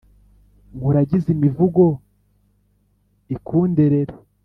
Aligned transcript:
Nkuragize 0.75 1.27
imivugo 1.35 1.83
ikunderere 3.35 4.13